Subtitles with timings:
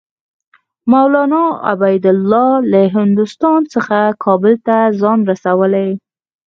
[0.91, 5.89] مولنا عبیدالله له هندوستان څخه کابل ته ځان رسولی.